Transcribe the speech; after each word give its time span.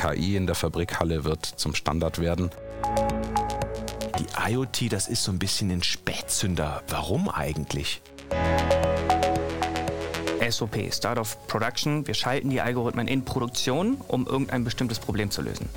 KI 0.00 0.36
in 0.36 0.46
der 0.46 0.54
Fabrikhalle 0.54 1.24
wird 1.24 1.44
zum 1.44 1.74
Standard 1.74 2.20
werden. 2.20 2.50
Die 4.18 4.50
IoT, 4.50 4.90
das 4.90 5.08
ist 5.08 5.22
so 5.22 5.30
ein 5.30 5.38
bisschen 5.38 5.70
ein 5.70 5.82
Spätzünder. 5.82 6.82
Warum 6.88 7.28
eigentlich? 7.28 8.00
SOP, 10.48 10.90
Start 10.90 11.18
of 11.18 11.46
Production. 11.48 12.06
Wir 12.06 12.14
schalten 12.14 12.48
die 12.48 12.62
Algorithmen 12.62 13.08
in 13.08 13.26
Produktion, 13.26 13.98
um 14.08 14.26
irgendein 14.26 14.64
bestimmtes 14.64 14.98
Problem 14.98 15.30
zu 15.30 15.42
lösen. 15.42 15.68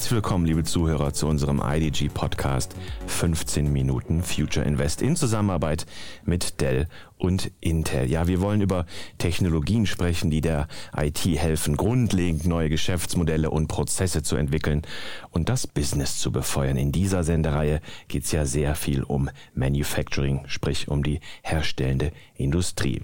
Herzlich 0.00 0.16
willkommen, 0.16 0.46
liebe 0.46 0.64
Zuhörer, 0.64 1.12
zu 1.12 1.26
unserem 1.26 1.60
IDG 1.62 2.08
Podcast 2.08 2.74
15 3.06 3.70
Minuten 3.70 4.22
Future 4.22 4.64
Invest 4.64 5.02
in 5.02 5.14
Zusammenarbeit 5.14 5.84
mit 6.24 6.62
Dell 6.62 6.88
und 7.18 7.52
Intel. 7.60 8.10
Ja, 8.10 8.26
wir 8.26 8.40
wollen 8.40 8.62
über 8.62 8.86
Technologien 9.18 9.84
sprechen, 9.84 10.30
die 10.30 10.40
der 10.40 10.68
IT 10.96 11.26
helfen, 11.26 11.76
grundlegend 11.76 12.46
neue 12.46 12.70
Geschäftsmodelle 12.70 13.50
und 13.50 13.68
Prozesse 13.68 14.22
zu 14.22 14.36
entwickeln 14.36 14.80
und 15.32 15.50
das 15.50 15.66
Business 15.66 16.18
zu 16.18 16.32
befeuern. 16.32 16.78
In 16.78 16.92
dieser 16.92 17.22
Sendereihe 17.22 17.82
geht 18.08 18.24
es 18.24 18.32
ja 18.32 18.46
sehr 18.46 18.76
viel 18.76 19.02
um 19.02 19.28
Manufacturing, 19.52 20.44
sprich 20.46 20.88
um 20.88 21.02
die 21.02 21.20
herstellende 21.42 22.12
Industrie. 22.36 23.02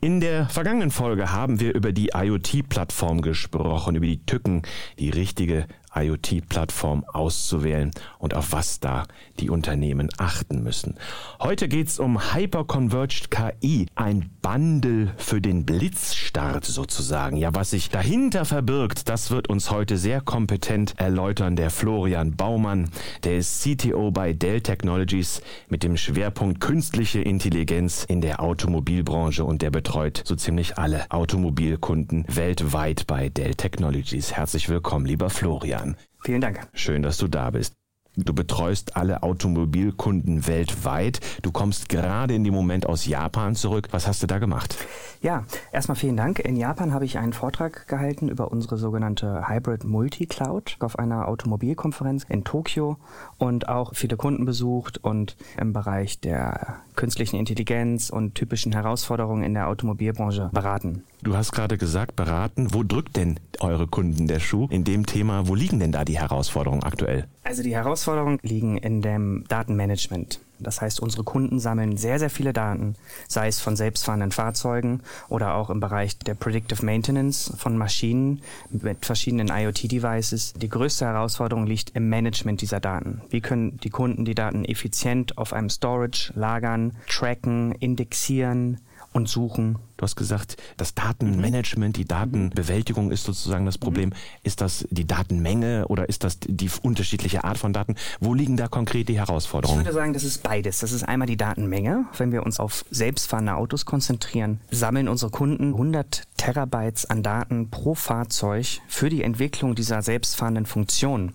In 0.00 0.20
der 0.20 0.48
vergangenen 0.48 0.90
Folge 0.90 1.30
haben 1.30 1.60
wir 1.60 1.72
über 1.72 1.92
die 1.92 2.10
IoT-Plattform 2.12 3.22
gesprochen, 3.22 3.94
über 3.94 4.06
die 4.06 4.26
Tücken, 4.26 4.62
die 4.98 5.10
richtige 5.10 5.68
IoT-Plattform 5.94 7.04
auszuwählen 7.04 7.90
und 8.18 8.34
auf 8.34 8.52
was 8.52 8.80
da 8.80 9.04
die 9.40 9.50
Unternehmen 9.50 10.08
achten 10.18 10.62
müssen. 10.62 10.96
Heute 11.40 11.68
geht's 11.68 11.98
um 11.98 12.34
Hyperconverged 12.34 13.30
KI, 13.30 13.86
ein 13.94 14.30
Bundle 14.42 15.12
für 15.16 15.40
den 15.40 15.64
Blitzstart 15.64 16.64
sozusagen. 16.64 17.36
Ja, 17.36 17.54
was 17.54 17.70
sich 17.70 17.90
dahinter 17.90 18.44
verbirgt, 18.44 19.08
das 19.08 19.30
wird 19.30 19.48
uns 19.48 19.70
heute 19.70 19.98
sehr 19.98 20.20
kompetent 20.20 20.94
erläutern 20.98 21.56
der 21.56 21.70
Florian 21.70 22.36
Baumann. 22.36 22.90
Der 23.24 23.38
ist 23.38 23.62
CTO 23.62 24.10
bei 24.10 24.32
Dell 24.32 24.60
Technologies 24.60 25.42
mit 25.68 25.82
dem 25.82 25.96
Schwerpunkt 25.96 26.60
künstliche 26.60 27.20
Intelligenz 27.20 28.04
in 28.04 28.20
der 28.20 28.40
Automobilbranche 28.40 29.44
und 29.44 29.62
der 29.62 29.70
betreut 29.70 30.22
so 30.24 30.36
ziemlich 30.36 30.78
alle 30.78 31.10
Automobilkunden 31.10 32.24
weltweit 32.28 33.06
bei 33.06 33.28
Dell 33.28 33.54
Technologies. 33.54 34.32
Herzlich 34.32 34.68
willkommen, 34.68 35.06
lieber 35.06 35.30
Florian. 35.30 35.81
Vielen 36.24 36.40
Dank. 36.40 36.68
Schön, 36.74 37.02
dass 37.02 37.18
du 37.18 37.28
da 37.28 37.50
bist. 37.50 37.74
Du 38.14 38.34
betreust 38.34 38.94
alle 38.94 39.22
Automobilkunden 39.22 40.46
weltweit. 40.46 41.20
Du 41.40 41.50
kommst 41.50 41.88
gerade 41.88 42.34
in 42.34 42.44
dem 42.44 42.52
Moment 42.52 42.86
aus 42.86 43.06
Japan 43.06 43.54
zurück. 43.54 43.88
Was 43.92 44.06
hast 44.06 44.22
du 44.22 44.26
da 44.26 44.38
gemacht? 44.38 44.76
Ja, 45.22 45.44
erstmal 45.72 45.96
vielen 45.96 46.18
Dank. 46.18 46.38
In 46.40 46.56
Japan 46.56 46.92
habe 46.92 47.06
ich 47.06 47.16
einen 47.16 47.32
Vortrag 47.32 47.88
gehalten 47.88 48.28
über 48.28 48.52
unsere 48.52 48.76
sogenannte 48.76 49.48
Hybrid 49.48 49.84
Multi-Cloud 49.84 50.76
auf 50.80 50.98
einer 50.98 51.26
Automobilkonferenz 51.26 52.26
in 52.28 52.44
Tokio 52.44 52.98
und 53.38 53.70
auch 53.70 53.94
viele 53.94 54.18
Kunden 54.18 54.44
besucht 54.44 54.98
und 54.98 55.36
im 55.58 55.72
Bereich 55.72 56.20
der 56.20 56.80
künstlichen 56.96 57.36
Intelligenz 57.36 58.10
und 58.10 58.34
typischen 58.34 58.72
Herausforderungen 58.72 59.42
in 59.42 59.54
der 59.54 59.68
Automobilbranche 59.68 60.50
beraten. 60.52 61.04
Du 61.22 61.36
hast 61.36 61.52
gerade 61.52 61.78
gesagt, 61.78 62.16
beraten. 62.16 62.74
Wo 62.74 62.82
drückt 62.82 63.16
denn 63.16 63.38
eure 63.60 63.86
Kunden 63.86 64.26
der 64.26 64.40
Schuh 64.40 64.66
in 64.70 64.82
dem 64.82 65.06
Thema? 65.06 65.46
Wo 65.46 65.54
liegen 65.54 65.78
denn 65.78 65.92
da 65.92 66.04
die 66.04 66.18
Herausforderungen 66.18 66.82
aktuell? 66.82 67.28
Also 67.44 67.62
die 67.62 67.74
Herausforderungen 67.74 68.01
liegen 68.42 68.76
in 68.76 69.02
dem 69.02 69.44
Datenmanagement. 69.48 70.40
Das 70.62 70.80
heißt, 70.80 71.00
unsere 71.00 71.24
Kunden 71.24 71.58
sammeln 71.58 71.96
sehr, 71.96 72.18
sehr 72.18 72.30
viele 72.30 72.52
Daten, 72.52 72.94
sei 73.28 73.48
es 73.48 73.60
von 73.60 73.76
selbstfahrenden 73.76 74.30
Fahrzeugen 74.30 75.00
oder 75.28 75.54
auch 75.54 75.70
im 75.70 75.80
Bereich 75.80 76.18
der 76.18 76.34
Predictive 76.34 76.84
Maintenance 76.84 77.52
von 77.56 77.76
Maschinen 77.76 78.42
mit 78.70 79.04
verschiedenen 79.04 79.48
IoT-Devices. 79.48 80.54
Die 80.54 80.68
größte 80.68 81.04
Herausforderung 81.04 81.66
liegt 81.66 81.96
im 81.96 82.08
Management 82.08 82.60
dieser 82.60 82.80
Daten. 82.80 83.22
Wie 83.30 83.40
können 83.40 83.78
die 83.78 83.90
Kunden 83.90 84.24
die 84.24 84.34
Daten 84.34 84.64
effizient 84.64 85.36
auf 85.38 85.52
einem 85.52 85.70
Storage 85.70 86.32
lagern, 86.36 86.96
tracken, 87.08 87.72
indexieren 87.72 88.80
und 89.12 89.28
suchen 89.28 89.78
Du 90.02 90.06
hast 90.06 90.16
gesagt, 90.16 90.56
das 90.78 90.96
Datenmanagement, 90.96 91.96
die 91.96 92.04
Datenbewältigung 92.04 93.12
ist 93.12 93.22
sozusagen 93.22 93.66
das 93.66 93.78
Problem. 93.78 94.12
Ist 94.42 94.60
das 94.60 94.84
die 94.90 95.06
Datenmenge 95.06 95.86
oder 95.86 96.08
ist 96.08 96.24
das 96.24 96.40
die 96.40 96.68
unterschiedliche 96.82 97.44
Art 97.44 97.56
von 97.56 97.72
Daten? 97.72 97.94
Wo 98.18 98.34
liegen 98.34 98.56
da 98.56 98.66
konkret 98.66 99.08
die 99.08 99.16
Herausforderungen? 99.16 99.82
Ich 99.82 99.86
würde 99.86 99.94
sagen, 99.94 100.12
das 100.12 100.24
ist 100.24 100.42
beides. 100.42 100.80
Das 100.80 100.90
ist 100.90 101.04
einmal 101.04 101.28
die 101.28 101.36
Datenmenge. 101.36 102.06
Wenn 102.18 102.32
wir 102.32 102.42
uns 102.42 102.58
auf 102.58 102.84
selbstfahrende 102.90 103.54
Autos 103.54 103.86
konzentrieren, 103.86 104.60
sammeln 104.72 105.06
unsere 105.06 105.30
Kunden 105.30 105.66
100 105.66 106.24
Terabytes 106.36 107.08
an 107.08 107.22
Daten 107.22 107.70
pro 107.70 107.94
Fahrzeug 107.94 108.80
für 108.88 109.08
die 109.08 109.22
Entwicklung 109.22 109.76
dieser 109.76 110.02
selbstfahrenden 110.02 110.66
Funktion. 110.66 111.34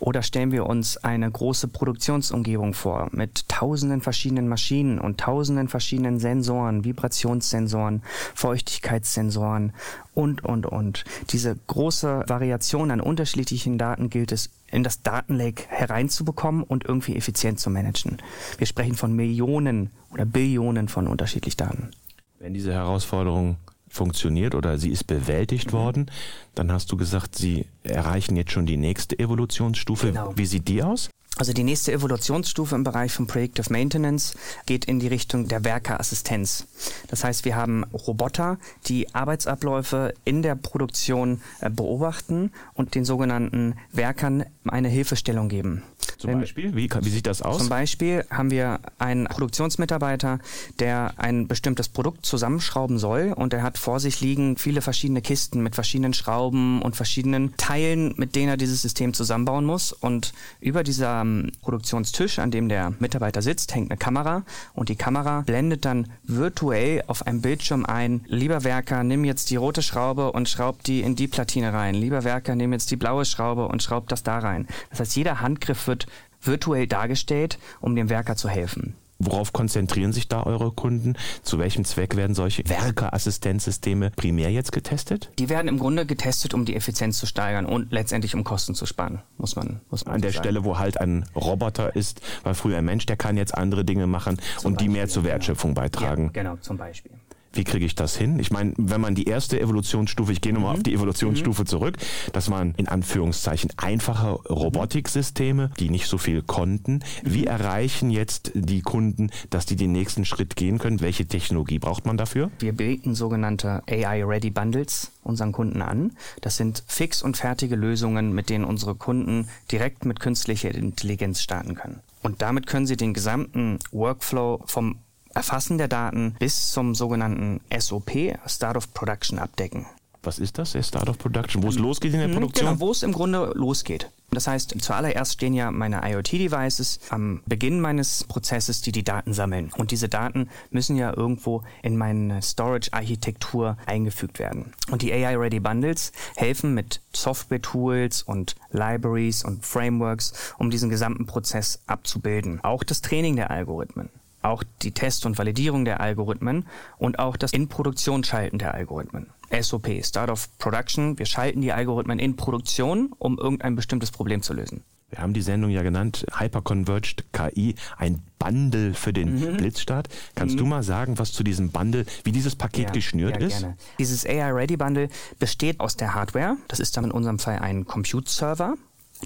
Oder 0.00 0.22
stellen 0.22 0.52
wir 0.52 0.64
uns 0.64 0.96
eine 0.96 1.30
große 1.30 1.68
Produktionsumgebung 1.68 2.72
vor 2.72 3.08
mit 3.12 3.46
tausenden 3.50 4.00
verschiedenen 4.00 4.48
Maschinen 4.48 4.98
und 4.98 5.20
tausenden 5.20 5.68
verschiedenen 5.68 6.18
Sensoren, 6.18 6.84
Vibrationssensoren, 6.84 8.00
Feuchtigkeitssensoren 8.34 9.72
und, 10.14 10.44
und, 10.44 10.66
und. 10.66 11.04
Diese 11.30 11.56
große 11.66 12.24
Variation 12.26 12.90
an 12.90 13.00
unterschiedlichen 13.00 13.78
Daten 13.78 14.10
gilt 14.10 14.32
es 14.32 14.50
in 14.70 14.82
das 14.82 15.02
Datenlake 15.02 15.64
hereinzubekommen 15.68 16.62
und 16.62 16.84
irgendwie 16.84 17.16
effizient 17.16 17.60
zu 17.60 17.70
managen. 17.70 18.18
Wir 18.58 18.66
sprechen 18.66 18.94
von 18.94 19.14
Millionen 19.14 19.90
oder 20.12 20.24
Billionen 20.24 20.88
von 20.88 21.06
unterschiedlichen 21.06 21.58
Daten. 21.58 21.90
Wenn 22.38 22.54
diese 22.54 22.72
Herausforderung 22.72 23.56
funktioniert 23.88 24.54
oder 24.54 24.78
sie 24.78 24.90
ist 24.90 25.04
bewältigt 25.04 25.72
mhm. 25.72 25.76
worden, 25.76 26.10
dann 26.54 26.72
hast 26.72 26.90
du 26.92 26.96
gesagt, 26.96 27.36
sie 27.36 27.66
erreichen 27.82 28.36
jetzt 28.36 28.52
schon 28.52 28.66
die 28.66 28.76
nächste 28.76 29.18
Evolutionsstufe. 29.18 30.08
Genau. 30.08 30.32
Wie 30.36 30.46
sieht 30.46 30.68
die 30.68 30.82
aus? 30.82 31.10
Also 31.38 31.52
die 31.52 31.64
nächste 31.64 31.92
Evolutionsstufe 31.92 32.74
im 32.74 32.82
Bereich 32.82 33.12
von 33.12 33.26
Predictive 33.26 33.70
Maintenance 33.70 34.34
geht 34.64 34.86
in 34.86 35.00
die 35.00 35.08
Richtung 35.08 35.48
der 35.48 35.64
Werkerassistenz. 35.64 36.66
Das 37.08 37.24
heißt, 37.24 37.44
wir 37.44 37.56
haben 37.56 37.84
Roboter, 37.92 38.58
die 38.86 39.14
Arbeitsabläufe 39.14 40.14
in 40.24 40.40
der 40.40 40.54
Produktion 40.54 41.42
äh, 41.60 41.68
beobachten 41.68 42.52
und 42.72 42.94
den 42.94 43.04
sogenannten 43.04 43.74
Werkern 43.92 44.46
eine 44.66 44.88
Hilfestellung 44.88 45.50
geben. 45.50 45.82
Zum 46.18 46.40
Beispiel? 46.40 46.74
Wie, 46.74 46.88
wie 46.88 47.10
sieht 47.10 47.26
das 47.26 47.42
aus? 47.42 47.58
Zum 47.58 47.68
Beispiel 47.68 48.24
haben 48.30 48.50
wir 48.50 48.80
einen 48.98 49.26
Produktionsmitarbeiter, 49.26 50.38
der 50.78 51.14
ein 51.16 51.48
bestimmtes 51.48 51.88
Produkt 51.88 52.24
zusammenschrauben 52.24 52.98
soll 52.98 53.34
und 53.36 53.52
er 53.52 53.62
hat 53.62 53.78
vor 53.78 54.00
sich 54.00 54.20
liegen 54.20 54.56
viele 54.56 54.80
verschiedene 54.80 55.20
Kisten 55.20 55.62
mit 55.62 55.74
verschiedenen 55.74 56.14
Schrauben 56.14 56.80
und 56.82 56.96
verschiedenen 56.96 57.56
Teilen, 57.56 58.14
mit 58.16 58.34
denen 58.34 58.48
er 58.48 58.56
dieses 58.56 58.82
System 58.82 59.12
zusammenbauen 59.12 59.64
muss. 59.64 59.92
Und 59.92 60.32
über 60.60 60.82
dieser 60.82 61.26
am 61.26 61.50
Produktionstisch, 61.62 62.38
an 62.38 62.50
dem 62.50 62.68
der 62.68 62.92
Mitarbeiter 62.98 63.42
sitzt, 63.42 63.74
hängt 63.74 63.90
eine 63.90 63.98
Kamera 63.98 64.44
und 64.74 64.88
die 64.88 64.96
Kamera 64.96 65.42
blendet 65.42 65.84
dann 65.84 66.08
virtuell 66.22 67.02
auf 67.06 67.26
einem 67.26 67.40
Bildschirm 67.40 67.84
ein, 67.84 68.24
lieber 68.28 68.64
Werker, 68.64 69.02
nimm 69.02 69.24
jetzt 69.24 69.50
die 69.50 69.56
rote 69.56 69.82
Schraube 69.82 70.32
und 70.32 70.48
schraub 70.48 70.82
die 70.84 71.00
in 71.00 71.16
die 71.16 71.28
Platine 71.28 71.72
rein. 71.72 71.94
Lieber 71.94 72.24
Werker, 72.24 72.54
nimm 72.54 72.72
jetzt 72.72 72.90
die 72.90 72.96
blaue 72.96 73.24
Schraube 73.24 73.68
und 73.68 73.82
schraub 73.82 74.08
das 74.08 74.22
da 74.22 74.38
rein. 74.38 74.66
Das 74.90 75.00
heißt, 75.00 75.16
jeder 75.16 75.40
Handgriff 75.40 75.86
wird 75.86 76.06
virtuell 76.40 76.86
dargestellt, 76.86 77.58
um 77.80 77.96
dem 77.96 78.08
Werker 78.08 78.36
zu 78.36 78.48
helfen. 78.48 78.94
Worauf 79.18 79.52
konzentrieren 79.52 80.12
sich 80.12 80.28
da 80.28 80.42
eure 80.42 80.72
Kunden? 80.72 81.14
Zu 81.42 81.58
welchem 81.58 81.84
Zweck 81.84 82.16
werden 82.16 82.34
solche 82.34 82.68
Werkerassistenzsysteme 82.68 84.10
primär 84.10 84.50
jetzt 84.50 84.72
getestet? 84.72 85.30
Die 85.38 85.48
werden 85.48 85.68
im 85.68 85.78
Grunde 85.78 86.04
getestet, 86.04 86.52
um 86.52 86.66
die 86.66 86.76
Effizienz 86.76 87.18
zu 87.18 87.24
steigern 87.26 87.64
und 87.64 87.92
letztendlich 87.92 88.34
um 88.34 88.44
Kosten 88.44 88.74
zu 88.74 88.84
sparen, 88.84 89.22
muss 89.38 89.56
man, 89.56 89.80
muss 89.90 90.04
man 90.04 90.16
An 90.16 90.20
der 90.20 90.32
sagen. 90.32 90.44
Stelle, 90.44 90.64
wo 90.64 90.78
halt 90.78 91.00
ein 91.00 91.24
Roboter 91.34 91.96
ist, 91.96 92.20
weil 92.42 92.54
früher 92.54 92.76
ein 92.76 92.84
Mensch, 92.84 93.06
der 93.06 93.16
kann 93.16 93.38
jetzt 93.38 93.56
andere 93.56 93.84
Dinge 93.86 94.06
machen 94.06 94.36
zum 94.58 94.68
und 94.68 94.74
Beispiel, 94.74 94.88
die 94.88 94.92
mehr 94.92 95.08
zur 95.08 95.24
Wertschöpfung 95.24 95.70
genau. 95.70 95.80
beitragen. 95.82 96.24
Ja, 96.34 96.42
genau, 96.42 96.56
zum 96.56 96.76
Beispiel. 96.76 97.12
Wie 97.56 97.64
kriege 97.64 97.86
ich 97.86 97.94
das 97.94 98.16
hin? 98.16 98.38
Ich 98.38 98.50
meine, 98.50 98.74
wenn 98.76 99.00
man 99.00 99.14
die 99.14 99.24
erste 99.24 99.60
Evolutionsstufe, 99.60 100.32
ich 100.32 100.40
gehe 100.40 100.52
nochmal 100.52 100.72
mhm. 100.72 100.76
auf 100.76 100.82
die 100.82 100.94
Evolutionsstufe 100.94 101.62
mhm. 101.62 101.66
zurück, 101.66 101.96
dass 102.32 102.48
man 102.48 102.74
in 102.76 102.88
Anführungszeichen 102.88 103.70
einfache 103.76 104.32
Robotiksysteme, 104.32 105.70
die 105.78 105.90
nicht 105.90 106.06
so 106.06 106.18
viel 106.18 106.42
konnten, 106.42 107.00
wie 107.22 107.42
mhm. 107.42 107.48
erreichen 107.48 108.10
jetzt 108.10 108.52
die 108.54 108.82
Kunden, 108.82 109.30
dass 109.50 109.66
die 109.66 109.76
den 109.76 109.92
nächsten 109.92 110.24
Schritt 110.24 110.56
gehen 110.56 110.78
können? 110.78 111.00
Welche 111.00 111.26
Technologie 111.26 111.78
braucht 111.78 112.04
man 112.06 112.16
dafür? 112.16 112.50
Wir 112.58 112.72
bieten 112.72 113.14
sogenannte 113.14 113.82
AI-Ready 113.88 114.50
Bundles 114.50 115.12
unseren 115.22 115.52
Kunden 115.52 115.82
an. 115.82 116.12
Das 116.40 116.56
sind 116.56 116.84
fix 116.86 117.22
und 117.22 117.36
fertige 117.36 117.76
Lösungen, 117.76 118.32
mit 118.32 118.50
denen 118.50 118.64
unsere 118.64 118.94
Kunden 118.94 119.48
direkt 119.70 120.04
mit 120.04 120.20
künstlicher 120.20 120.74
Intelligenz 120.74 121.40
starten 121.40 121.74
können. 121.74 122.00
Und 122.22 122.42
damit 122.42 122.66
können 122.66 122.86
sie 122.86 122.96
den 122.96 123.14
gesamten 123.14 123.78
Workflow 123.92 124.62
vom 124.66 124.98
Erfassen 125.36 125.76
der 125.76 125.88
Daten 125.88 126.34
bis 126.38 126.70
zum 126.70 126.94
sogenannten 126.94 127.60
SOP, 127.78 128.10
Start 128.46 128.78
of 128.78 128.94
Production, 128.94 129.38
abdecken. 129.38 129.84
Was 130.22 130.38
ist 130.38 130.56
das, 130.58 130.72
der 130.72 130.82
Start 130.82 131.10
of 131.10 131.18
Production? 131.18 131.62
Wo 131.62 131.68
es 131.68 131.76
losgeht 131.78 132.14
in 132.14 132.20
der 132.20 132.28
Mhm, 132.28 132.32
Produktion? 132.32 132.66
Genau, 132.66 132.80
wo 132.80 132.90
es 132.90 133.02
im 133.02 133.12
Grunde 133.12 133.52
losgeht. 133.54 134.10
Das 134.30 134.46
heißt, 134.48 134.74
zuallererst 134.80 135.34
stehen 135.34 135.52
ja 135.52 135.70
meine 135.70 136.00
IoT-Devices 136.10 137.00
am 137.10 137.42
Beginn 137.44 137.80
meines 137.80 138.24
Prozesses, 138.24 138.80
die 138.80 138.92
die 138.92 139.04
Daten 139.04 139.34
sammeln. 139.34 139.70
Und 139.76 139.90
diese 139.90 140.08
Daten 140.08 140.48
müssen 140.70 140.96
ja 140.96 141.14
irgendwo 141.14 141.62
in 141.82 141.98
meine 141.98 142.40
Storage-Architektur 142.40 143.76
eingefügt 143.84 144.38
werden. 144.38 144.72
Und 144.90 145.02
die 145.02 145.12
AI-Ready 145.12 145.60
Bundles 145.60 146.12
helfen 146.34 146.72
mit 146.72 147.02
Software-Tools 147.14 148.22
und 148.22 148.56
Libraries 148.70 149.44
und 149.44 149.66
Frameworks, 149.66 150.32
um 150.58 150.70
diesen 150.70 150.88
gesamten 150.88 151.26
Prozess 151.26 151.80
abzubilden. 151.86 152.64
Auch 152.64 152.82
das 152.82 153.02
Training 153.02 153.36
der 153.36 153.50
Algorithmen 153.50 154.08
auch 154.46 154.62
die 154.82 154.92
Test- 154.92 155.26
und 155.26 155.38
Validierung 155.38 155.84
der 155.84 156.00
Algorithmen 156.00 156.66
und 156.98 157.18
auch 157.18 157.36
das 157.36 157.52
In-Produktion-Schalten 157.52 158.58
der 158.58 158.74
Algorithmen. 158.74 159.28
SOP, 159.50 159.88
Start 160.04 160.30
of 160.30 160.48
Production. 160.58 161.18
Wir 161.18 161.26
schalten 161.26 161.60
die 161.60 161.72
Algorithmen 161.72 162.18
in 162.18 162.36
Produktion, 162.36 163.12
um 163.18 163.38
irgendein 163.38 163.76
bestimmtes 163.76 164.10
Problem 164.10 164.42
zu 164.42 164.54
lösen. 164.54 164.82
Wir 165.08 165.20
haben 165.20 165.34
die 165.34 165.42
Sendung 165.42 165.70
ja 165.70 165.82
genannt, 165.82 166.26
Hyperconverged 166.36 167.32
KI, 167.32 167.76
ein 167.96 168.22
Bundle 168.40 168.92
für 168.92 169.12
den 169.12 169.34
Mhm. 169.38 169.56
Blitzstart. 169.56 170.08
Kannst 170.34 170.58
du 170.58 170.66
mal 170.66 170.82
sagen, 170.82 171.18
was 171.20 171.32
zu 171.32 171.44
diesem 171.44 171.70
Bundle, 171.70 172.06
wie 172.24 172.32
dieses 172.32 172.56
Paket 172.56 172.92
geschnürt 172.92 173.40
ja, 173.40 173.46
ist? 173.46 173.60
Gerne. 173.60 173.76
Dieses 174.00 174.26
AI 174.26 174.50
Ready 174.50 174.76
Bundle 174.76 175.08
besteht 175.38 175.78
aus 175.78 175.96
der 175.96 176.14
Hardware. 176.14 176.56
Das 176.66 176.80
ist 176.80 176.96
dann 176.96 177.04
in 177.04 177.12
unserem 177.12 177.38
Fall 177.38 177.60
ein 177.60 177.84
Compute-Server 177.84 178.74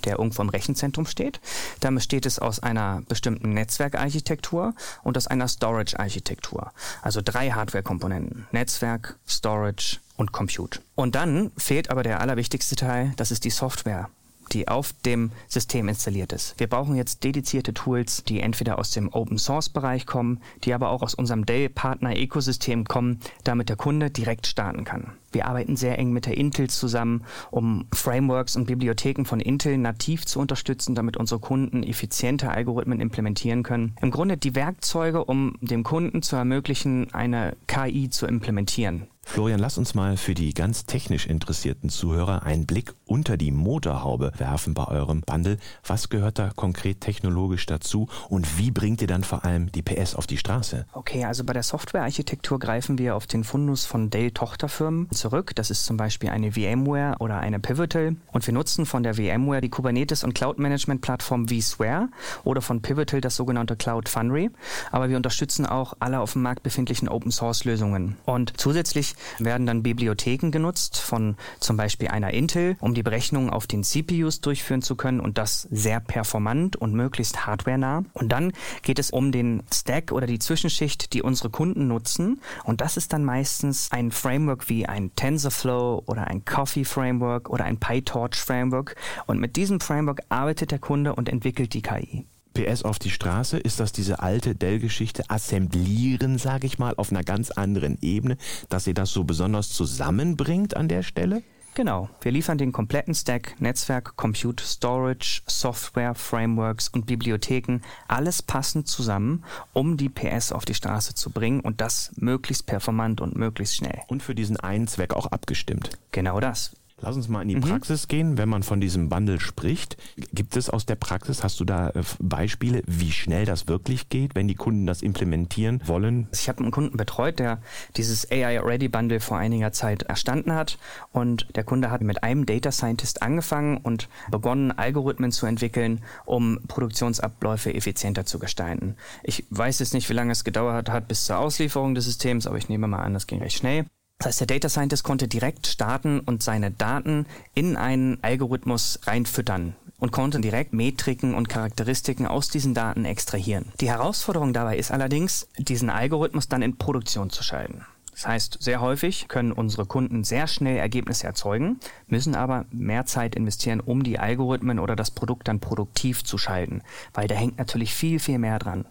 der 0.04 0.18
irgendwo 0.18 0.42
im 0.42 0.48
Rechenzentrum 0.48 1.06
steht. 1.06 1.40
Dann 1.80 1.94
besteht 1.94 2.26
es 2.26 2.38
aus 2.38 2.60
einer 2.60 3.02
bestimmten 3.08 3.52
Netzwerkarchitektur 3.54 4.74
und 5.02 5.16
aus 5.16 5.26
einer 5.26 5.48
Storage-Architektur. 5.48 6.72
Also 7.02 7.20
drei 7.24 7.50
Hardware-Komponenten. 7.50 8.46
Netzwerk, 8.52 9.18
Storage 9.26 9.98
und 10.16 10.32
Compute. 10.32 10.80
Und 10.94 11.14
dann 11.14 11.50
fehlt 11.56 11.90
aber 11.90 12.02
der 12.02 12.20
allerwichtigste 12.20 12.76
Teil, 12.76 13.12
das 13.16 13.30
ist 13.30 13.44
die 13.44 13.50
Software 13.50 14.08
die 14.52 14.68
auf 14.68 14.92
dem 15.04 15.32
System 15.48 15.88
installiert 15.88 16.32
ist. 16.32 16.58
Wir 16.58 16.68
brauchen 16.68 16.96
jetzt 16.96 17.24
dedizierte 17.24 17.74
Tools, 17.74 18.24
die 18.24 18.40
entweder 18.40 18.78
aus 18.78 18.90
dem 18.90 19.12
Open 19.12 19.38
Source 19.38 19.68
Bereich 19.68 20.06
kommen, 20.06 20.40
die 20.64 20.74
aber 20.74 20.90
auch 20.90 21.02
aus 21.02 21.14
unserem 21.14 21.46
Dell 21.46 21.68
Partner 21.68 22.16
Ökosystem 22.16 22.84
kommen, 22.84 23.20
damit 23.44 23.68
der 23.68 23.76
Kunde 23.76 24.10
direkt 24.10 24.46
starten 24.46 24.84
kann. 24.84 25.12
Wir 25.32 25.46
arbeiten 25.46 25.76
sehr 25.76 25.98
eng 25.98 26.12
mit 26.12 26.26
der 26.26 26.36
Intel 26.36 26.68
zusammen, 26.68 27.24
um 27.50 27.86
Frameworks 27.92 28.56
und 28.56 28.66
Bibliotheken 28.66 29.24
von 29.24 29.40
Intel 29.40 29.78
nativ 29.78 30.26
zu 30.26 30.40
unterstützen, 30.40 30.94
damit 30.94 31.16
unsere 31.16 31.40
Kunden 31.40 31.82
effiziente 31.82 32.50
Algorithmen 32.50 33.00
implementieren 33.00 33.62
können. 33.62 33.94
Im 34.02 34.10
Grunde 34.10 34.36
die 34.36 34.54
Werkzeuge, 34.54 35.24
um 35.24 35.56
dem 35.60 35.84
Kunden 35.84 36.22
zu 36.22 36.36
ermöglichen, 36.36 37.14
eine 37.14 37.56
KI 37.68 38.10
zu 38.10 38.26
implementieren. 38.26 39.06
Florian, 39.30 39.60
lass 39.60 39.78
uns 39.78 39.94
mal 39.94 40.16
für 40.16 40.34
die 40.34 40.54
ganz 40.54 40.86
technisch 40.86 41.26
interessierten 41.26 41.88
Zuhörer 41.88 42.42
einen 42.42 42.66
Blick 42.66 42.94
unter 43.06 43.36
die 43.36 43.52
Motorhaube 43.52 44.32
werfen 44.36 44.74
bei 44.74 44.88
eurem 44.88 45.20
Bundle. 45.20 45.58
Was 45.86 46.08
gehört 46.08 46.40
da 46.40 46.50
konkret 46.56 47.00
technologisch 47.00 47.64
dazu 47.66 48.08
und 48.28 48.58
wie 48.58 48.72
bringt 48.72 49.02
ihr 49.02 49.06
dann 49.06 49.22
vor 49.22 49.44
allem 49.44 49.70
die 49.70 49.82
PS 49.82 50.16
auf 50.16 50.26
die 50.26 50.36
Straße? 50.36 50.84
Okay, 50.94 51.24
also 51.24 51.44
bei 51.44 51.52
der 51.52 51.62
Softwarearchitektur 51.62 52.58
greifen 52.58 52.98
wir 52.98 53.14
auf 53.14 53.28
den 53.28 53.44
Fundus 53.44 53.84
von 53.84 54.10
Dell-Tochterfirmen 54.10 55.08
zurück. 55.12 55.52
Das 55.54 55.70
ist 55.70 55.84
zum 55.84 55.96
Beispiel 55.96 56.30
eine 56.30 56.50
VMware 56.50 57.14
oder 57.20 57.38
eine 57.38 57.60
Pivotal. 57.60 58.16
Und 58.32 58.44
wir 58.44 58.52
nutzen 58.52 58.84
von 58.84 59.04
der 59.04 59.14
VMware 59.14 59.60
die 59.60 59.70
Kubernetes- 59.70 60.24
und 60.24 60.34
Cloud-Management-Plattform 60.34 61.46
vSphere 61.46 62.08
oder 62.42 62.62
von 62.62 62.82
Pivotal 62.82 63.20
das 63.20 63.36
sogenannte 63.36 63.76
Cloud 63.76 64.08
Foundry. 64.08 64.50
Aber 64.90 65.08
wir 65.08 65.16
unterstützen 65.16 65.66
auch 65.66 65.94
alle 66.00 66.18
auf 66.18 66.32
dem 66.32 66.42
Markt 66.42 66.64
befindlichen 66.64 67.08
Open-Source-Lösungen. 67.08 68.16
Und 68.26 68.54
zusätzlich 68.56 69.14
werden 69.38 69.66
dann 69.66 69.82
Bibliotheken 69.82 70.50
genutzt 70.50 70.98
von 70.98 71.36
zum 71.58 71.76
Beispiel 71.76 72.08
einer 72.08 72.32
Intel, 72.32 72.76
um 72.80 72.94
die 72.94 73.02
Berechnungen 73.02 73.50
auf 73.50 73.66
den 73.66 73.84
CPUs 73.84 74.40
durchführen 74.40 74.82
zu 74.82 74.96
können 74.96 75.20
und 75.20 75.38
das 75.38 75.68
sehr 75.70 76.00
performant 76.00 76.76
und 76.76 76.94
möglichst 76.94 77.46
hardwarenah. 77.46 78.04
Und 78.14 78.30
dann 78.30 78.52
geht 78.82 78.98
es 78.98 79.10
um 79.10 79.32
den 79.32 79.62
Stack 79.72 80.12
oder 80.12 80.26
die 80.26 80.38
Zwischenschicht, 80.38 81.12
die 81.12 81.22
unsere 81.22 81.50
Kunden 81.50 81.88
nutzen. 81.88 82.40
Und 82.64 82.80
das 82.80 82.96
ist 82.96 83.12
dann 83.12 83.24
meistens 83.24 83.90
ein 83.92 84.10
Framework 84.10 84.68
wie 84.68 84.86
ein 84.86 85.14
TensorFlow 85.14 86.02
oder 86.06 86.26
ein 86.26 86.44
Coffee 86.44 86.84
Framework 86.84 87.50
oder 87.50 87.64
ein 87.64 87.78
PyTorch 87.78 88.36
Framework. 88.36 88.96
Und 89.26 89.40
mit 89.40 89.56
diesem 89.56 89.80
Framework 89.80 90.22
arbeitet 90.28 90.70
der 90.70 90.78
Kunde 90.78 91.14
und 91.14 91.28
entwickelt 91.28 91.74
die 91.74 91.82
KI. 91.82 92.26
PS 92.60 92.82
auf 92.82 92.98
die 92.98 93.10
Straße, 93.10 93.58
ist 93.58 93.80
das 93.80 93.92
diese 93.92 94.20
alte 94.20 94.54
Dell-Geschichte, 94.54 95.24
assemblieren, 95.28 96.38
sage 96.38 96.66
ich 96.66 96.78
mal, 96.78 96.94
auf 96.96 97.10
einer 97.10 97.22
ganz 97.22 97.50
anderen 97.50 97.98
Ebene, 98.02 98.36
dass 98.68 98.86
ihr 98.86 98.94
das 98.94 99.10
so 99.10 99.24
besonders 99.24 99.70
zusammenbringt 99.70 100.76
an 100.76 100.88
der 100.88 101.02
Stelle? 101.02 101.42
Genau, 101.74 102.10
wir 102.20 102.32
liefern 102.32 102.58
den 102.58 102.72
kompletten 102.72 103.14
Stack, 103.14 103.54
Netzwerk, 103.60 104.16
Compute, 104.16 104.64
Storage, 104.64 105.42
Software, 105.46 106.14
Frameworks 106.16 106.88
und 106.88 107.06
Bibliotheken, 107.06 107.80
alles 108.08 108.42
passend 108.42 108.88
zusammen, 108.88 109.44
um 109.72 109.96
die 109.96 110.08
PS 110.08 110.50
auf 110.50 110.64
die 110.64 110.74
Straße 110.74 111.14
zu 111.14 111.30
bringen 111.30 111.60
und 111.60 111.80
das 111.80 112.10
möglichst 112.16 112.66
performant 112.66 113.20
und 113.20 113.36
möglichst 113.36 113.76
schnell. 113.76 114.00
Und 114.08 114.22
für 114.22 114.34
diesen 114.34 114.58
einen 114.58 114.88
Zweck 114.88 115.14
auch 115.14 115.26
abgestimmt. 115.26 115.90
Genau 116.10 116.40
das. 116.40 116.72
Lass 117.02 117.16
uns 117.16 117.28
mal 117.28 117.42
in 117.42 117.48
die 117.48 117.56
mhm. 117.56 117.62
Praxis 117.62 118.08
gehen, 118.08 118.36
wenn 118.36 118.48
man 118.48 118.62
von 118.62 118.80
diesem 118.80 119.08
Bundle 119.08 119.40
spricht. 119.40 119.96
Gibt 120.32 120.56
es 120.56 120.68
aus 120.68 120.86
der 120.86 120.96
Praxis, 120.96 121.42
hast 121.42 121.60
du 121.60 121.64
da 121.64 121.90
äh, 121.90 122.02
Beispiele, 122.18 122.82
wie 122.86 123.10
schnell 123.10 123.46
das 123.46 123.68
wirklich 123.68 124.08
geht, 124.08 124.34
wenn 124.34 124.48
die 124.48 124.54
Kunden 124.54 124.86
das 124.86 125.02
implementieren 125.02 125.80
wollen? 125.86 126.28
Ich 126.32 126.48
habe 126.48 126.60
einen 126.60 126.70
Kunden 126.70 126.96
betreut, 126.96 127.38
der 127.38 127.62
dieses 127.96 128.30
AI 128.30 128.60
Ready 128.60 128.88
Bundle 128.88 129.20
vor 129.20 129.38
einiger 129.38 129.72
Zeit 129.72 130.02
erstanden 130.02 130.54
hat 130.54 130.78
und 131.12 131.46
der 131.56 131.64
Kunde 131.64 131.90
hat 131.90 132.02
mit 132.02 132.22
einem 132.22 132.46
Data 132.46 132.70
Scientist 132.70 133.22
angefangen 133.22 133.78
und 133.78 134.08
begonnen, 134.30 134.72
Algorithmen 134.72 135.32
zu 135.32 135.46
entwickeln, 135.46 136.02
um 136.26 136.60
Produktionsabläufe 136.68 137.74
effizienter 137.74 138.26
zu 138.26 138.38
gestalten. 138.38 138.96
Ich 139.22 139.44
weiß 139.50 139.78
jetzt 139.78 139.94
nicht, 139.94 140.08
wie 140.10 140.14
lange 140.14 140.32
es 140.32 140.44
gedauert 140.44 140.90
hat 140.90 141.08
bis 141.08 141.24
zur 141.24 141.38
Auslieferung 141.38 141.94
des 141.94 142.04
Systems, 142.04 142.46
aber 142.46 142.58
ich 142.58 142.68
nehme 142.68 142.86
mal 142.86 143.00
an, 143.02 143.14
das 143.14 143.26
ging 143.26 143.40
recht 143.40 143.56
schnell. 143.56 143.86
Das 144.20 144.26
heißt, 144.26 144.40
der 144.40 144.46
Data 144.48 144.68
Scientist 144.68 145.02
konnte 145.02 145.28
direkt 145.28 145.66
starten 145.66 146.20
und 146.20 146.42
seine 146.42 146.70
Daten 146.70 147.24
in 147.54 147.78
einen 147.78 148.22
Algorithmus 148.22 149.00
reinfüttern 149.04 149.74
und 149.98 150.12
konnte 150.12 150.42
direkt 150.42 150.74
Metriken 150.74 151.32
und 151.32 151.48
Charakteristiken 151.48 152.26
aus 152.26 152.50
diesen 152.50 152.74
Daten 152.74 153.06
extrahieren. 153.06 153.72
Die 153.80 153.88
Herausforderung 153.88 154.52
dabei 154.52 154.76
ist 154.76 154.90
allerdings, 154.90 155.48
diesen 155.56 155.88
Algorithmus 155.88 156.48
dann 156.48 156.60
in 156.60 156.76
Produktion 156.76 157.30
zu 157.30 157.42
schalten. 157.42 157.86
Das 158.12 158.26
heißt, 158.26 158.58
sehr 158.60 158.82
häufig 158.82 159.28
können 159.28 159.52
unsere 159.52 159.86
Kunden 159.86 160.22
sehr 160.22 160.46
schnell 160.48 160.76
Ergebnisse 160.76 161.26
erzeugen, 161.26 161.80
müssen 162.06 162.34
aber 162.34 162.66
mehr 162.70 163.06
Zeit 163.06 163.34
investieren, 163.34 163.80
um 163.80 164.02
die 164.02 164.18
Algorithmen 164.18 164.80
oder 164.80 164.96
das 164.96 165.10
Produkt 165.10 165.48
dann 165.48 165.60
produktiv 165.60 166.24
zu 166.24 166.36
schalten, 166.36 166.82
weil 167.14 167.26
da 167.26 167.34
hängt 167.34 167.56
natürlich 167.56 167.94
viel, 167.94 168.18
viel 168.18 168.38
mehr 168.38 168.58
dran. 168.58 168.84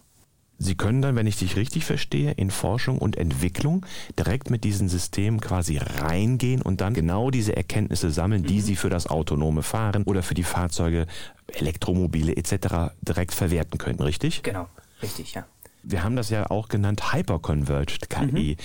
Sie 0.62 0.74
können 0.74 1.00
dann, 1.00 1.16
wenn 1.16 1.26
ich 1.26 1.38
dich 1.38 1.56
richtig 1.56 1.86
verstehe, 1.86 2.32
in 2.32 2.50
Forschung 2.50 2.98
und 2.98 3.16
Entwicklung 3.16 3.86
direkt 4.18 4.50
mit 4.50 4.62
diesen 4.62 4.90
Systemen 4.90 5.40
quasi 5.40 5.78
reingehen 5.78 6.60
und 6.60 6.82
dann 6.82 6.92
genau 6.92 7.30
diese 7.30 7.56
Erkenntnisse 7.56 8.10
sammeln, 8.10 8.42
die 8.42 8.58
mhm. 8.58 8.60
Sie 8.60 8.76
für 8.76 8.90
das 8.90 9.06
autonome 9.06 9.62
Fahren 9.62 10.02
oder 10.04 10.22
für 10.22 10.34
die 10.34 10.42
Fahrzeuge, 10.42 11.06
Elektromobile 11.46 12.36
etc. 12.36 12.92
direkt 13.00 13.32
verwerten 13.32 13.78
können, 13.78 14.00
richtig? 14.00 14.42
Genau, 14.42 14.68
richtig, 15.02 15.32
ja. 15.32 15.46
Wir 15.82 16.04
haben 16.04 16.14
das 16.14 16.28
ja 16.28 16.50
auch 16.50 16.68
genannt 16.68 17.14
Hyperconverged 17.14 18.10
KI. 18.10 18.56
Mhm. 18.58 18.62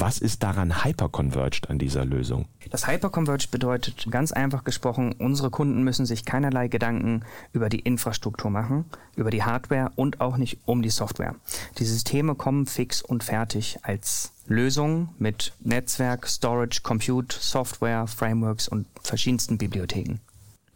Was 0.00 0.18
ist 0.18 0.44
daran 0.44 0.84
hyperconverged 0.84 1.70
an 1.70 1.78
dieser 1.80 2.04
Lösung? 2.04 2.46
Das 2.70 2.86
Hyperconverged 2.86 3.50
bedeutet 3.50 4.06
ganz 4.10 4.30
einfach 4.30 4.62
gesprochen, 4.62 5.12
unsere 5.18 5.50
Kunden 5.50 5.82
müssen 5.82 6.06
sich 6.06 6.24
keinerlei 6.24 6.68
Gedanken 6.68 7.24
über 7.52 7.68
die 7.68 7.80
Infrastruktur 7.80 8.48
machen, 8.48 8.84
über 9.16 9.30
die 9.30 9.42
Hardware 9.42 9.90
und 9.96 10.20
auch 10.20 10.36
nicht 10.36 10.58
um 10.66 10.82
die 10.82 10.90
Software. 10.90 11.34
Die 11.78 11.84
Systeme 11.84 12.36
kommen 12.36 12.66
fix 12.66 13.02
und 13.02 13.24
fertig 13.24 13.80
als 13.82 14.30
Lösung 14.46 15.08
mit 15.18 15.52
Netzwerk, 15.60 16.28
Storage, 16.28 16.82
Compute, 16.84 17.36
Software, 17.40 18.06
Frameworks 18.06 18.68
und 18.68 18.86
verschiedensten 19.02 19.58
Bibliotheken. 19.58 20.20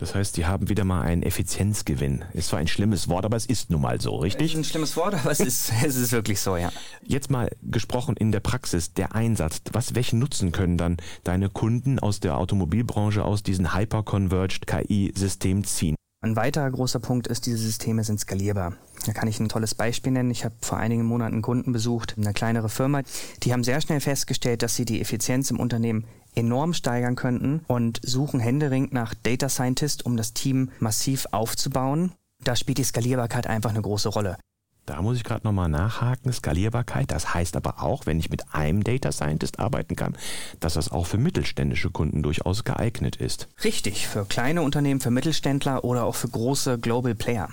Das 0.03 0.17
heißt, 0.17 0.37
die 0.37 0.47
haben 0.47 0.69
wieder 0.69 0.83
mal 0.83 1.03
einen 1.03 1.23
Effizienzgewinn. 1.23 2.25
Ist 2.33 2.49
zwar 2.49 2.59
ein 2.59 2.67
schlimmes 2.67 3.07
Wort, 3.07 3.25
aber 3.25 3.37
es 3.37 3.47
ist 3.47 3.71
nun 3.71 3.83
mal 3.83 4.01
so, 4.01 4.17
richtig? 4.17 4.47
Es 4.47 4.55
ist 4.55 4.59
ein 4.59 4.65
schlimmes 4.65 4.97
Wort, 4.97 5.15
aber 5.15 5.31
es 5.31 5.39
ist, 5.41 5.73
es 5.85 5.95
ist 5.95 6.11
wirklich 6.11 6.41
so, 6.41 6.57
ja. 6.57 6.73
Jetzt 7.05 7.31
mal 7.31 7.53
gesprochen 7.63 8.17
in 8.17 8.33
der 8.33 8.41
Praxis, 8.41 8.95
der 8.95 9.15
Einsatz. 9.15 9.61
Was, 9.71 9.95
welchen 9.95 10.19
Nutzen 10.19 10.51
können 10.51 10.77
dann 10.77 10.97
deine 11.23 11.51
Kunden 11.51 12.01
aus 12.01 12.19
der 12.19 12.37
Automobilbranche 12.37 13.25
aus 13.25 13.45
diesem 13.45 13.77
Hyper-Converged 13.77 14.67
KI-System 14.67 15.63
ziehen? 15.63 15.95
Ein 16.21 16.35
weiterer 16.35 16.69
großer 16.69 16.99
Punkt 16.99 17.29
ist, 17.29 17.47
diese 17.47 17.59
Systeme 17.59 18.03
sind 18.03 18.19
skalierbar. 18.19 18.75
Da 19.05 19.13
kann 19.13 19.29
ich 19.29 19.41
ein 19.41 19.49
tolles 19.49 19.75
Beispiel 19.75 20.13
nennen. 20.13 20.31
Ich 20.31 20.45
habe 20.45 20.55
vor 20.61 20.79
einigen 20.79 21.05
Monaten 21.05 21.43
Kunden 21.43 21.73
besucht, 21.73 22.15
eine 22.17 22.33
kleinere 22.33 22.69
Firma. 22.69 23.03
Die 23.43 23.53
haben 23.53 23.65
sehr 23.65 23.81
schnell 23.81 24.01
festgestellt, 24.01 24.63
dass 24.63 24.77
sie 24.77 24.85
die 24.85 25.01
Effizienz 25.01 25.51
im 25.51 25.59
Unternehmen 25.59 26.05
enorm 26.35 26.73
steigern 26.73 27.17
könnten 27.17 27.61
und 27.67 28.01
suchen 28.03 28.41
händeringend 28.41 28.93
nach 28.93 29.15
Data 29.15 29.49
Scientist, 29.49 30.07
um 30.07 30.17
das 30.17 30.33
Team 30.33 30.71
massiv 30.79 31.27
aufzubauen. 31.33 32.13
Da 32.45 32.57
spielt 32.57 32.79
die 32.79 32.85
Skalierbarkeit 32.85 33.47
einfach 33.47 33.71
eine 33.71 33.83
große 33.83 34.09
Rolle. 34.09 34.37
Da 34.85 35.01
muss 35.01 35.17
ich 35.17 35.23
gerade 35.23 35.47
nochmal 35.47 35.69
nachhaken. 35.69 36.33
Skalierbarkeit, 36.33 37.13
das 37.13 37.35
heißt 37.35 37.55
aber 37.55 37.83
auch, 37.83 38.07
wenn 38.07 38.19
ich 38.19 38.31
mit 38.31 38.53
einem 38.53 38.83
Data 38.83 39.13
Scientist 39.13 39.61
arbeiten 39.61 39.95
kann, 39.95 40.17
dass 40.59 40.75
das 40.75 40.91
auch 40.91 41.07
für 41.07 41.19
mittelständische 41.19 41.91
Kunden 41.91 42.23
durchaus 42.23 42.65
geeignet 42.65 43.15
ist. 43.17 43.49
Richtig, 43.63 44.09
für 44.09 44.25
kleine 44.25 44.63
Unternehmen, 44.63 45.01
für 45.01 45.13
Mittelständler 45.13 45.85
oder 45.85 46.05
auch 46.05 46.17
für 46.17 46.29
große 46.29 46.79
Global 46.81 47.15
Player. 47.15 47.49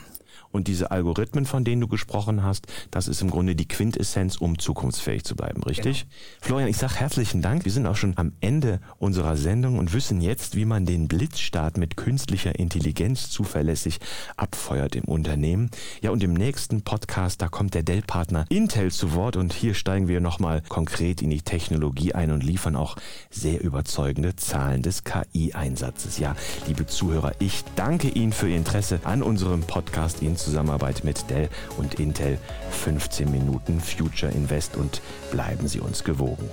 Und 0.51 0.67
diese 0.67 0.91
Algorithmen, 0.91 1.45
von 1.45 1.63
denen 1.63 1.81
du 1.81 1.87
gesprochen 1.87 2.43
hast, 2.43 2.67
das 2.89 3.07
ist 3.07 3.21
im 3.21 3.29
Grunde 3.29 3.55
die 3.55 3.67
Quintessenz, 3.67 4.37
um 4.37 4.57
zukunftsfähig 4.57 5.23
zu 5.23 5.35
bleiben, 5.35 5.61
richtig? 5.63 6.01
Genau. 6.01 6.13
Florian, 6.41 6.69
ich 6.69 6.77
sage 6.77 6.95
herzlichen 6.95 7.41
Dank. 7.41 7.65
Wir 7.65 7.71
sind 7.71 7.85
auch 7.85 7.95
schon 7.95 8.17
am 8.17 8.33
Ende 8.41 8.79
unserer 8.97 9.37
Sendung 9.37 9.77
und 9.77 9.93
wissen 9.93 10.21
jetzt, 10.21 10.55
wie 10.55 10.65
man 10.65 10.85
den 10.85 11.07
Blitzstart 11.07 11.77
mit 11.77 11.97
künstlicher 11.97 12.57
Intelligenz 12.57 13.29
zuverlässig 13.29 13.99
abfeuert 14.37 14.95
im 14.95 15.03
Unternehmen. 15.03 15.69
Ja, 16.01 16.09
und 16.09 16.23
im 16.23 16.33
nächsten 16.33 16.81
Podcast, 16.81 17.41
da 17.41 17.47
kommt 17.47 17.75
der 17.75 17.83
Dell-Partner 17.83 18.45
Intel 18.49 18.91
zu 18.91 19.13
Wort 19.13 19.35
und 19.35 19.53
hier 19.53 19.75
steigen 19.75 20.07
wir 20.07 20.19
nochmal 20.19 20.63
konkret 20.67 21.21
in 21.21 21.29
die 21.29 21.41
Technologie 21.41 22.13
ein 22.13 22.31
und 22.31 22.43
liefern 22.43 22.75
auch 22.75 22.95
sehr 23.29 23.61
überzeugende 23.61 24.35
Zahlen 24.35 24.81
des 24.81 25.03
KI-Einsatzes. 25.03 26.17
Ja, 26.17 26.35
liebe 26.67 26.87
Zuhörer, 26.87 27.33
ich 27.37 27.63
danke 27.75 28.09
Ihnen 28.09 28.33
für 28.33 28.49
Ihr 28.49 28.57
Interesse 28.57 28.99
an 29.03 29.21
unserem 29.21 29.61
Podcast. 29.61 30.23
Ihnen 30.23 30.38
Zusammenarbeit 30.39 31.03
mit 31.03 31.29
Dell 31.29 31.49
und 31.77 31.99
Intel 31.99 32.37
15 32.71 33.29
Minuten 33.29 33.79
Future 33.79 34.31
Invest 34.31 34.75
und 34.75 35.01
bleiben 35.31 35.67
Sie 35.67 35.79
uns 35.79 36.03
gewogen. 36.03 36.49